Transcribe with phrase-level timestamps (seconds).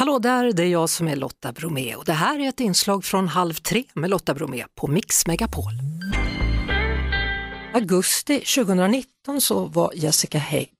[0.00, 3.04] Hallå där, det är jag som är Lotta Bromé och det här är ett inslag
[3.04, 5.72] från Halv tre med Lotta Bromé på Mix Megapol.
[7.74, 10.76] Augusti 2019 så var Jessica Hägg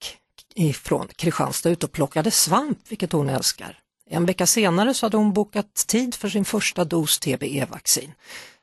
[0.55, 3.79] ifrån Kristianstad ute och plockade svamp, vilket hon älskar.
[4.11, 8.13] En vecka senare så hade hon bokat tid för sin första dos TBE-vaccin.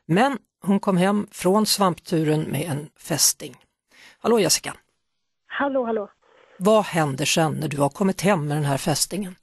[0.07, 3.55] Men hon kom hem från svampturen med en fästing.
[4.19, 4.73] Hallå Jessica!
[5.47, 6.09] Hallå, hallå!
[6.59, 9.35] Vad händer sen när du har kommit hem med den här fästingen?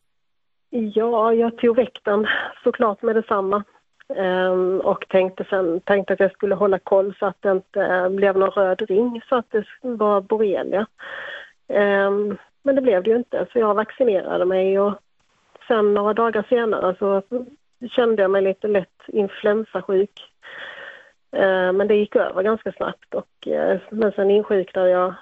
[0.77, 2.27] Ja, jag tog väck den
[2.65, 3.63] såklart med detsamma.
[4.09, 8.09] Um, och tänkte sen tänkte att jag skulle hålla koll så att det inte eh,
[8.09, 10.87] blev någon röd ring så att det var borrelia.
[11.69, 14.95] Um, men det blev det ju inte så jag vaccinerade mig och
[15.69, 17.23] sen några dagar senare så
[17.91, 20.23] kände jag mig lite lätt influensasjuk.
[21.37, 25.15] Uh, men det gick över ganska snabbt och uh, men sen insjuknade jag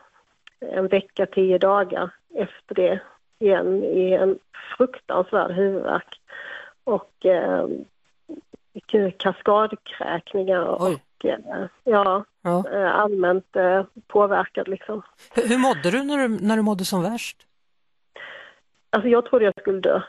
[0.60, 3.00] en vecka, tio dagar efter det
[3.38, 4.38] igen i en
[4.76, 6.20] fruktansvärd huvudvärk
[6.84, 7.66] och eh,
[9.16, 12.64] kaskadkräkningar och eh, ja, ja.
[12.72, 15.02] Eh, allmänt eh, påverkad liksom.
[15.34, 17.46] Hur, hur mådde du när, du när du mådde som värst?
[18.90, 20.00] Alltså jag trodde jag skulle dö.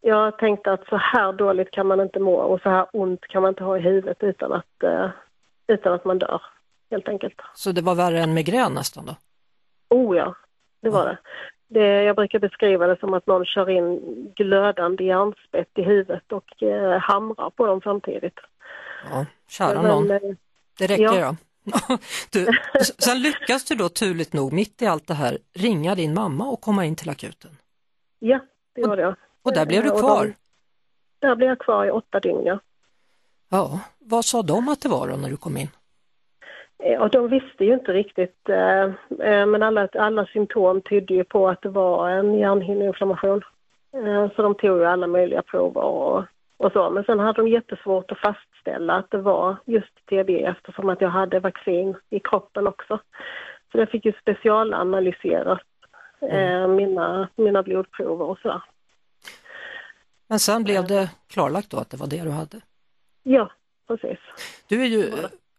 [0.00, 3.42] Jag tänkte att så här dåligt kan man inte må och så här ont kan
[3.42, 5.10] man inte ha i huvudet utan att, eh,
[5.66, 6.42] utan att man dör,
[6.90, 7.40] helt enkelt.
[7.54, 9.16] Så det var värre än migrän nästan då?
[9.96, 10.34] Oh ja,
[10.80, 11.18] det var det.
[11.72, 12.02] Det.
[12.02, 14.00] Jag brukar beskriva det som att någon kör in
[14.36, 18.38] glödande järnspett i huvudet och eh, hamrar på dem samtidigt.
[19.10, 20.10] Ja, kära någon.
[20.10, 20.20] Eh,
[20.78, 21.16] det räcker ja.
[21.18, 21.98] ja.
[22.32, 22.46] du,
[22.98, 26.60] sen lyckas du då turligt nog mitt i allt det här ringa din mamma och
[26.60, 27.50] komma in till akuten.
[28.18, 28.40] Ja,
[28.74, 29.14] det gjorde jag.
[29.42, 30.24] Och där blev du kvar?
[30.24, 32.58] De, där blev jag kvar i åtta dygn, ja.
[33.48, 35.68] Ja, vad sa de att det var då när du kom in?
[36.82, 38.82] Eh, och de visste ju inte riktigt, eh,
[39.28, 43.42] eh, men alla, alla symptom tydde ju på att det var en hjärnhinneinflammation.
[44.36, 46.24] Så de tog ju alla möjliga prover och,
[46.56, 46.90] och så.
[46.90, 51.08] Men sen hade de jättesvårt att fastställa att det var just TB eftersom att jag
[51.08, 53.00] hade vaccin i kroppen också.
[53.72, 55.60] Så jag fick ju specialanalyseras
[56.20, 56.74] mm.
[56.74, 58.62] mina, mina blodprover och sådär.
[60.28, 62.60] Men sen blev det klarlagt då att det var det du hade?
[63.22, 63.50] Ja,
[63.88, 64.18] precis.
[64.68, 65.12] Du är ju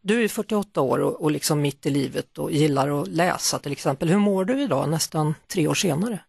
[0.03, 3.71] du är 48 år och, och liksom mitt i livet och gillar att läsa till
[3.71, 4.09] exempel.
[4.09, 6.19] Hur mår du idag nästan tre år senare?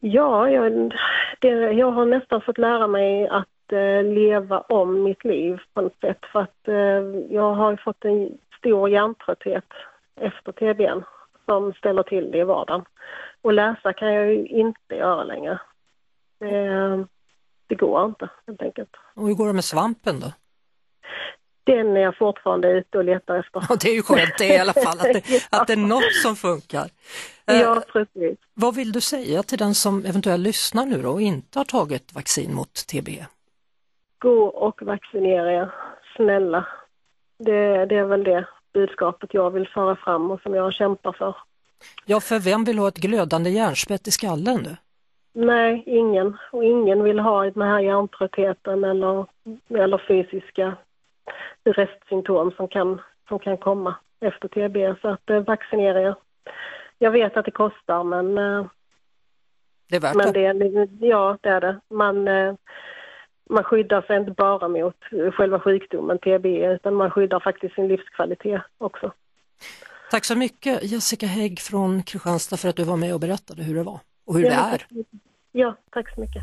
[0.00, 0.92] Ja, jag,
[1.40, 6.00] det, jag har nästan fått lära mig att eh, leva om mitt liv på något
[6.00, 9.68] sätt för att eh, jag har fått en stor hjärntrötthet
[10.20, 11.02] efter TBn
[11.44, 12.84] som ställer till det i vardagen.
[13.42, 15.60] Och läsa kan jag ju inte göra längre.
[16.38, 17.06] Det,
[17.66, 18.90] det går inte helt enkelt.
[19.14, 20.32] Och hur går det med svampen då?
[21.64, 23.62] Den är jag fortfarande ute och letar efter.
[23.68, 25.38] Ja, det är ju skönt det i alla fall, att det, ja.
[25.50, 26.88] att det är något som funkar.
[27.46, 28.38] Ja, eh, precis.
[28.54, 32.54] Vad vill du säga till den som eventuellt lyssnar nu och inte har tagit vaccin
[32.54, 33.08] mot TB?
[34.18, 35.74] Gå och vaccinera er,
[36.16, 36.66] snälla.
[37.38, 41.36] Det, det är väl det budskapet jag vill föra fram och som jag kämpar för.
[42.04, 44.76] Ja, för vem vill ha ett glödande hjärnspett i skallen nu?
[45.32, 46.36] Nej, ingen.
[46.52, 49.26] Och ingen vill ha den här hjärntröttheten eller,
[49.68, 50.76] eller fysiska
[51.64, 55.00] restsymptom som kan, som kan komma efter TB.
[55.00, 56.14] Så att eh, vaccinera er.
[56.98, 58.66] Jag vet att det kostar men eh,
[59.88, 60.52] det är värt men det.
[60.52, 61.06] det.
[61.06, 61.80] Ja, det är det.
[61.90, 62.54] Man, eh,
[63.50, 64.96] man skyddar sig inte bara mot
[65.34, 69.12] själva sjukdomen TB utan man skyddar faktiskt sin livskvalitet också.
[70.10, 73.74] Tack så mycket Jessica Hägg från Kristianstad för att du var med och berättade hur
[73.74, 75.04] det var och hur ja, det är.
[75.52, 76.42] Ja, tack så mycket.